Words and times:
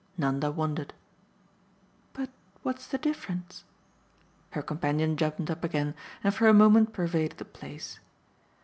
Nanda 0.17 0.49
wondered. 0.49 0.95
"But 2.13 2.31
what's 2.63 2.87
the 2.87 2.97
difference?" 2.97 3.65
Her 4.49 4.63
companion 4.63 5.15
jumped 5.15 5.51
up 5.51 5.63
again 5.63 5.93
and 6.23 6.33
for 6.33 6.47
a 6.47 6.55
moment 6.55 6.91
pervaded 6.91 7.37
the 7.37 7.45
place. 7.45 7.99